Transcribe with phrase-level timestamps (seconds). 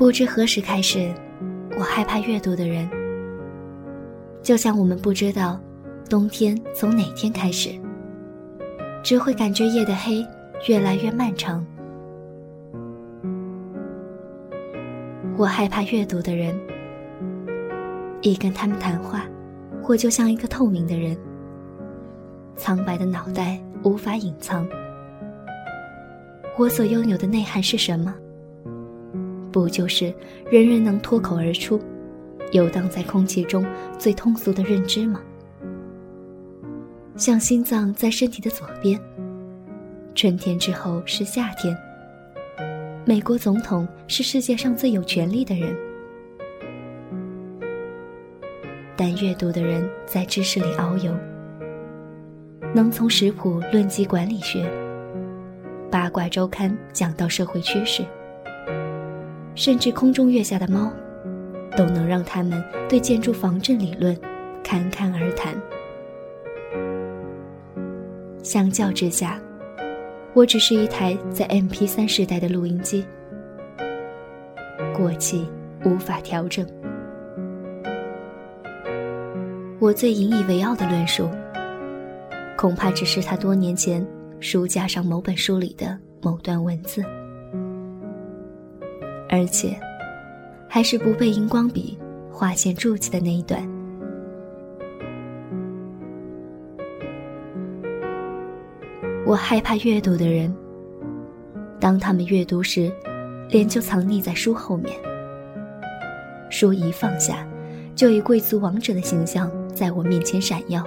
[0.00, 1.12] 不知何时开始，
[1.76, 2.88] 我害怕阅读的人，
[4.42, 5.60] 就像我们不知道
[6.08, 7.68] 冬天从哪天开始，
[9.02, 10.26] 只会感觉夜的黑
[10.66, 11.62] 越来越漫长。
[15.36, 16.58] 我害怕阅读的人，
[18.22, 19.26] 一跟他们谈话，
[19.86, 21.14] 我就像一个透明的人，
[22.56, 24.66] 苍白的脑袋无法隐藏。
[26.56, 28.14] 我所拥有的内涵是什么？
[29.52, 30.12] 不就是
[30.50, 31.80] 人人能脱口而出、
[32.52, 33.64] 游荡在空气中
[33.98, 35.20] 最通俗的认知吗？
[37.16, 38.98] 像心脏在身体的左边，
[40.14, 41.76] 春天之后是夏天。
[43.04, 45.76] 美国总统是世界上最有权力的人，
[48.96, 51.12] 但阅读的人在知识里遨游，
[52.74, 54.64] 能从食谱论及管理学，
[55.90, 58.04] 八卦周刊讲到社会趋势。
[59.60, 60.90] 甚至空中月下的猫，
[61.76, 64.18] 都能让他们对建筑防震理论
[64.64, 65.54] 侃侃而谈。
[68.42, 69.38] 相较之下，
[70.32, 73.04] 我只是一台在 MP3 时代的录音机，
[74.96, 75.46] 过气
[75.84, 76.66] 无法调整。
[79.78, 81.28] 我最引以为傲的论述，
[82.56, 84.02] 恐怕只是他多年前
[84.40, 87.04] 书架上某本书里的某段文字。
[89.32, 89.78] 而且，
[90.68, 91.96] 还是不被荧光笔
[92.32, 93.62] 划线注记的那一段。
[99.24, 100.52] 我害怕阅读的人，
[101.78, 102.92] 当他们阅读时，
[103.48, 104.92] 脸就藏匿在书后面。
[106.50, 107.46] 书一放下，
[107.94, 110.82] 就以贵族王者的形象在我面前闪耀，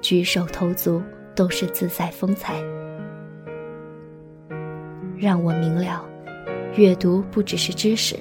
[0.00, 1.00] 举手投足
[1.36, 2.60] 都是自在风采，
[5.16, 6.04] 让我明了。
[6.76, 8.16] 阅读不只是知识，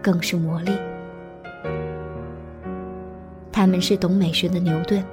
[0.00, 0.72] 更是魔力。
[3.52, 5.04] 他们是懂美学的牛顿，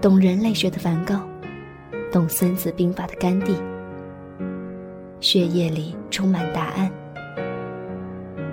[0.00, 1.20] 懂人类学的梵高，
[2.12, 3.56] 懂《孙子兵法》的甘地。
[5.20, 6.90] 血液里充满答案。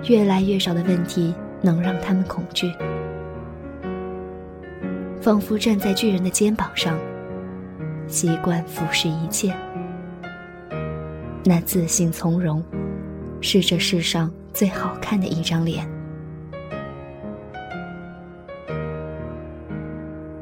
[0.08, 2.72] 越来越少的问题能让他们恐惧，
[5.20, 6.98] 仿佛站在巨人的肩膀上，
[8.06, 9.54] 习惯俯视一切。
[11.44, 12.64] 那自信从容。
[13.40, 15.88] 是这世上最好看的一张脸。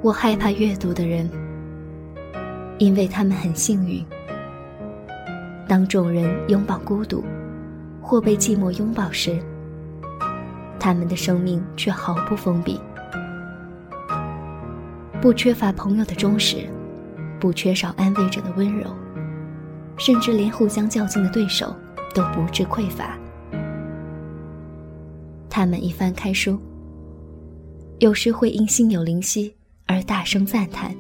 [0.03, 1.29] 我害怕阅读的人，
[2.79, 4.05] 因为他们很幸运。
[5.67, 7.25] 当众人拥抱孤独，
[8.01, 9.39] 或被寂寞拥抱时，
[10.81, 12.81] 他们的生命却毫不封闭，
[15.21, 16.69] 不缺乏朋友的忠实，
[17.39, 18.87] 不缺少安慰者的温柔，
[19.99, 21.75] 甚至连互相较劲的对手。
[22.19, 23.17] 都不致匮乏。
[25.49, 26.59] 他们一翻开书，
[28.01, 29.55] 有时会因心有灵犀
[29.87, 30.93] 而大声赞叹，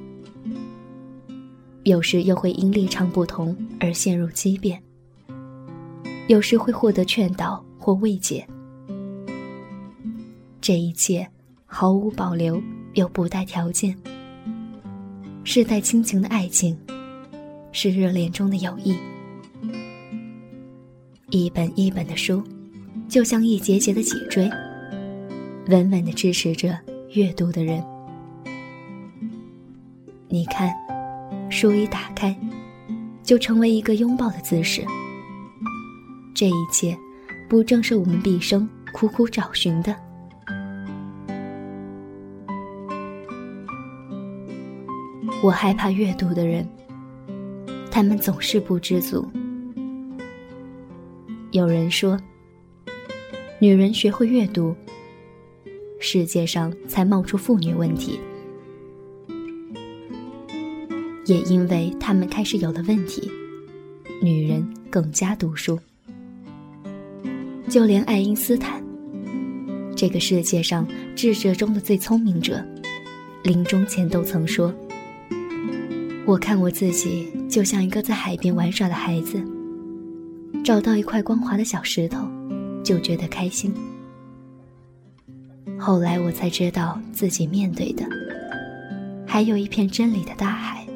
[1.82, 4.80] 有时又会因立场不同而陷入激辩，
[6.28, 8.46] 有时会获得劝导或慰藉。
[10.60, 11.28] 这一切
[11.66, 12.62] 毫无保留
[12.94, 13.92] 又不带条件，
[15.42, 16.78] 是带亲情的爱情，
[17.72, 18.96] 是热恋中的友谊。
[21.30, 22.42] 一本一本的书，
[23.06, 24.50] 就像一节节的脊椎，
[25.66, 26.74] 稳稳的支持着
[27.12, 27.84] 阅读的人。
[30.26, 30.72] 你看，
[31.50, 32.34] 书一打开，
[33.22, 34.82] 就成为一个拥抱的姿势。
[36.34, 36.96] 这一切，
[37.46, 39.94] 不正是我们毕生苦苦找寻的？
[45.42, 46.66] 我害怕阅读的人，
[47.90, 49.30] 他们总是不知足。
[51.50, 52.20] 有人说，
[53.58, 54.76] 女人学会阅读，
[55.98, 58.20] 世界上才冒出妇女问题。
[61.24, 63.30] 也因为他们开始有了问题，
[64.20, 65.78] 女人更加读书。
[67.66, 68.84] 就连爱因斯坦，
[69.96, 70.86] 这个世界上
[71.16, 72.62] 智者中的最聪明者，
[73.42, 74.74] 临终前都曾说
[76.26, 79.42] ：“我看我自己就像一个在海边玩耍的孩子。”
[80.68, 82.28] 找到一块光滑的小石头，
[82.84, 83.72] 就觉得开心。
[85.78, 88.04] 后来我才知道，自己面对的
[89.26, 90.86] 还有一片真理的大海，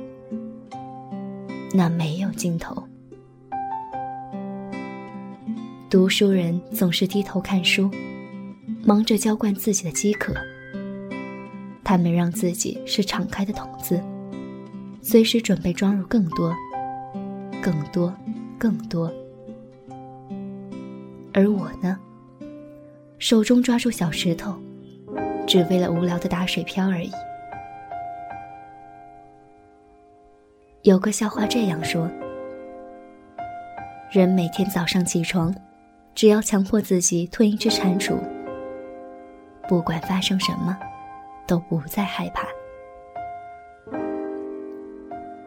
[1.72, 2.86] 那没有尽头。
[5.88, 7.90] 读书人总是低头看书，
[8.84, 10.34] 忙着浇灌自己的饥渴。
[11.82, 13.98] 他们让自己是敞开的桶子，
[15.00, 16.54] 随时准备装入更多、
[17.62, 18.14] 更多、
[18.58, 19.10] 更多。
[21.34, 21.98] 而我呢，
[23.18, 24.54] 手中抓住小石头，
[25.46, 27.10] 只为了无聊的打水漂而已。
[30.82, 32.10] 有个笑话这样说：
[34.10, 35.54] 人每天早上起床，
[36.14, 38.18] 只要强迫自己吞一只蟾蜍，
[39.68, 40.76] 不管发生什么，
[41.46, 42.46] 都不再害怕。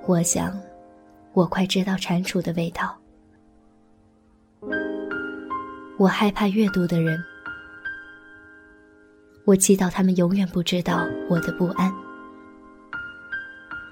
[0.08, 0.60] 我想，
[1.34, 2.96] 我快知道蟾蜍的味道。
[5.98, 7.24] 我害怕阅读的人，
[9.46, 11.90] 我祈祷他们永远不知道我的不安，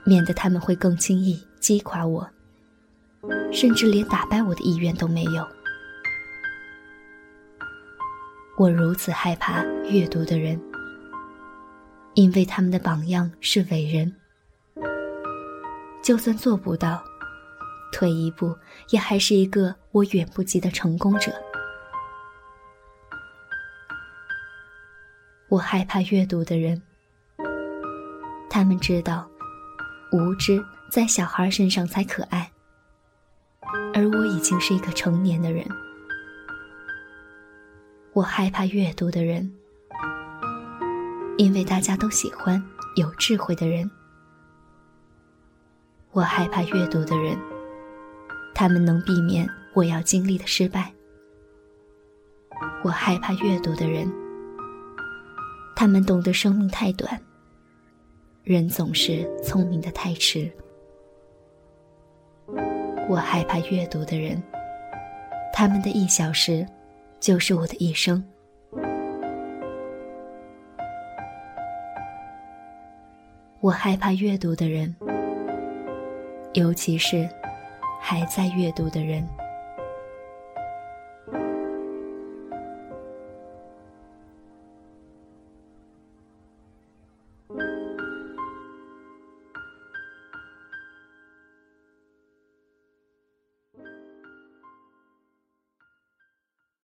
[0.04, 2.30] 免得他们会更轻易击垮我，
[3.54, 5.48] 甚至连打败我的意愿都没有。
[8.58, 10.60] 我如此害怕阅读的人，
[12.16, 14.14] 因为他们的榜样是伟人，
[16.04, 17.02] 就算做不到，
[17.94, 18.54] 退一步
[18.90, 21.32] 也还是一个我远不及的成功者。
[25.54, 26.82] 我害怕阅读的人，
[28.50, 29.30] 他们知道，
[30.12, 30.60] 无知
[30.90, 32.52] 在小孩身上才可爱，
[33.94, 35.64] 而我已经是一个成年的人。
[38.14, 39.54] 我害怕阅读的人，
[41.38, 42.60] 因为大家都喜欢
[42.96, 43.88] 有智慧的人。
[46.14, 47.38] 我害怕阅读的人，
[48.56, 50.92] 他们能避免我要经历的失败。
[52.84, 54.12] 我害怕阅读的人。
[55.76, 57.20] 他们懂得生命太短，
[58.44, 60.50] 人总是聪明的太迟。
[63.10, 64.42] 我害怕阅读的人，
[65.52, 66.66] 他们的一小时，
[67.20, 68.24] 就是我的一生。
[73.60, 74.94] 我害怕阅读的人，
[76.54, 77.28] 尤其是
[78.00, 79.28] 还在阅读的人。